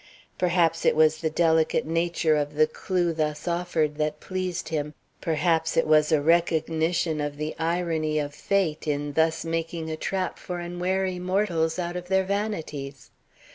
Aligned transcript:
Perhaps 0.39 0.83
it 0.83 0.95
was 0.95 1.17
the 1.17 1.29
delicate 1.29 1.85
nature 1.85 2.35
of 2.35 2.55
the 2.55 2.65
clew 2.65 3.13
thus 3.13 3.47
offered 3.47 3.97
that 3.97 4.19
pleased 4.19 4.69
him, 4.69 4.95
perhaps 5.21 5.77
it 5.77 5.85
was 5.85 6.11
a 6.11 6.19
recognition 6.19 7.21
of 7.21 7.37
the 7.37 7.53
irony 7.59 8.17
of 8.17 8.33
fate 8.33 8.87
in 8.87 9.13
thus 9.13 9.45
making 9.45 9.91
a 9.91 9.95
trap 9.95 10.39
for 10.39 10.57
unwary 10.57 11.19
mortals 11.19 11.77
out 11.77 11.95
of 11.95 12.07
their 12.07 12.23
vanities. 12.23 13.11